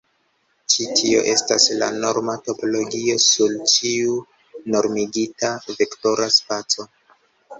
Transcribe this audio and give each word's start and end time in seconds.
Ĉi 0.75 0.85
tio 0.99 1.19
estas 1.33 1.65
la 1.81 1.89
norma 2.05 2.37
topologio 2.47 3.17
sur 3.25 3.53
ĉiu 3.73 4.15
normigita 4.77 5.51
vektora 5.77 6.31
spaco. 6.39 6.87